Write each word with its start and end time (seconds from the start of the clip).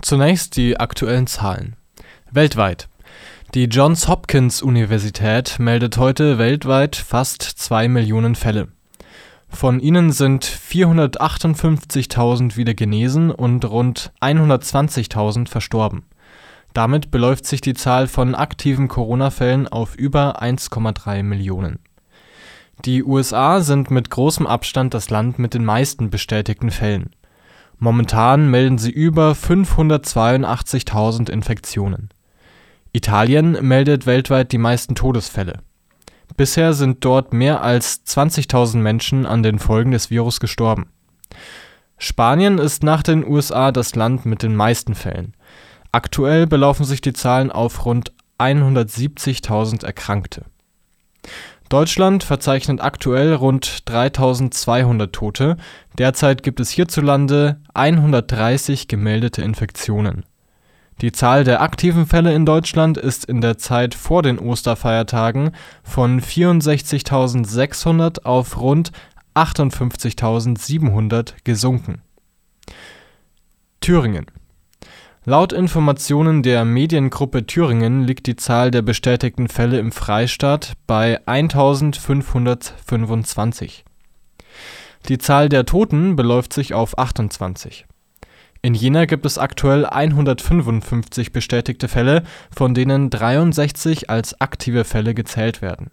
Zunächst 0.00 0.56
die 0.56 0.78
aktuellen 0.78 1.26
Zahlen. 1.26 1.74
Weltweit. 2.30 2.88
Die 3.54 3.64
Johns 3.64 4.06
Hopkins 4.06 4.62
Universität 4.62 5.58
meldet 5.58 5.98
heute 5.98 6.38
weltweit 6.38 6.94
fast 6.94 7.42
zwei 7.42 7.88
Millionen 7.88 8.36
Fälle. 8.36 8.68
Von 9.48 9.80
ihnen 9.80 10.12
sind 10.12 10.44
458.000 10.44 12.56
wieder 12.56 12.74
genesen 12.74 13.30
und 13.30 13.64
rund 13.64 14.12
120.000 14.20 15.48
verstorben. 15.48 16.04
Damit 16.74 17.10
beläuft 17.10 17.46
sich 17.46 17.60
die 17.60 17.74
Zahl 17.74 18.06
von 18.06 18.36
aktiven 18.36 18.86
Corona-Fällen 18.88 19.66
auf 19.66 19.96
über 19.96 20.40
1,3 20.42 21.24
Millionen. 21.24 21.80
Die 22.84 23.02
USA 23.02 23.62
sind 23.62 23.90
mit 23.90 24.10
großem 24.10 24.46
Abstand 24.46 24.94
das 24.94 25.10
Land 25.10 25.40
mit 25.40 25.54
den 25.54 25.64
meisten 25.64 26.10
bestätigten 26.10 26.70
Fällen. 26.70 27.10
Momentan 27.78 28.50
melden 28.50 28.78
sie 28.78 28.90
über 28.90 29.32
582.000 29.32 31.30
Infektionen. 31.30 32.08
Italien 32.92 33.52
meldet 33.66 34.06
weltweit 34.06 34.50
die 34.52 34.58
meisten 34.58 34.94
Todesfälle. 34.94 35.60
Bisher 36.36 36.72
sind 36.74 37.04
dort 37.04 37.32
mehr 37.32 37.62
als 37.62 38.04
20.000 38.06 38.78
Menschen 38.78 39.26
an 39.26 39.42
den 39.42 39.58
Folgen 39.58 39.92
des 39.92 40.10
Virus 40.10 40.40
gestorben. 40.40 40.86
Spanien 41.98 42.58
ist 42.58 42.82
nach 42.82 43.02
den 43.02 43.26
USA 43.26 43.72
das 43.72 43.94
Land 43.94 44.24
mit 44.24 44.42
den 44.42 44.54
meisten 44.54 44.94
Fällen. 44.94 45.34
Aktuell 45.90 46.46
belaufen 46.46 46.84
sich 46.84 47.00
die 47.00 47.12
Zahlen 47.12 47.50
auf 47.50 47.84
rund 47.84 48.12
170.000 48.38 49.84
Erkrankte. 49.84 50.44
Deutschland 51.68 52.24
verzeichnet 52.24 52.80
aktuell 52.80 53.34
rund 53.34 53.90
3200 53.90 55.12
Tote, 55.12 55.58
derzeit 55.98 56.42
gibt 56.42 56.60
es 56.60 56.70
hierzulande 56.70 57.60
130 57.74 58.88
gemeldete 58.88 59.42
Infektionen. 59.42 60.24
Die 61.02 61.12
Zahl 61.12 61.44
der 61.44 61.60
aktiven 61.60 62.06
Fälle 62.06 62.34
in 62.34 62.46
Deutschland 62.46 62.96
ist 62.96 63.26
in 63.26 63.42
der 63.42 63.58
Zeit 63.58 63.94
vor 63.94 64.22
den 64.22 64.38
Osterfeiertagen 64.38 65.50
von 65.82 66.20
64.600 66.20 68.24
auf 68.24 68.60
rund 68.60 68.92
58.700 69.34 71.34
gesunken. 71.44 72.00
Thüringen 73.80 74.26
Laut 75.28 75.52
Informationen 75.52 76.42
der 76.42 76.64
Mediengruppe 76.64 77.44
Thüringen 77.44 78.04
liegt 78.04 78.26
die 78.26 78.36
Zahl 78.36 78.70
der 78.70 78.80
bestätigten 78.80 79.48
Fälle 79.48 79.78
im 79.78 79.92
Freistaat 79.92 80.72
bei 80.86 81.20
1525. 81.26 83.84
Die 85.10 85.18
Zahl 85.18 85.50
der 85.50 85.66
Toten 85.66 86.16
beläuft 86.16 86.54
sich 86.54 86.72
auf 86.72 86.96
28. 86.96 87.84
In 88.62 88.72
Jena 88.72 89.04
gibt 89.04 89.26
es 89.26 89.36
aktuell 89.36 89.84
155 89.84 91.30
bestätigte 91.30 91.88
Fälle, 91.88 92.22
von 92.50 92.72
denen 92.72 93.10
63 93.10 94.08
als 94.08 94.40
aktive 94.40 94.84
Fälle 94.84 95.12
gezählt 95.12 95.60
werden. 95.60 95.90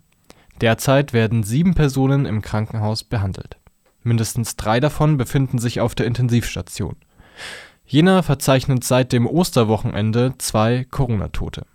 Derzeit 0.61 1.11
werden 1.11 1.43
sieben 1.43 1.73
Personen 1.73 2.25
im 2.25 2.41
Krankenhaus 2.41 3.03
behandelt. 3.03 3.57
Mindestens 4.01 4.55
drei 4.55 4.79
davon 4.79 5.17
befinden 5.17 5.59
sich 5.59 5.81
auf 5.81 5.93
der 5.93 6.05
Intensivstation 6.05 6.95
Jena 7.87 8.23
verzeichnet 8.23 8.83
seit 8.83 9.13
dem 9.13 9.27
Osterwochenende 9.27 10.33
zwei 10.37 10.85
Corona-Tote 10.89 11.65